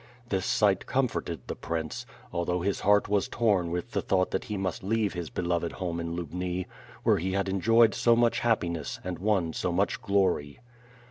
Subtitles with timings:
[0.29, 4.57] This sight comforted the prince, although his heart was torn with the thought that he
[4.57, 6.65] must leave his beloved home in Lubni,
[7.03, 10.59] where he had enjoyed so much happiness and won so much glory.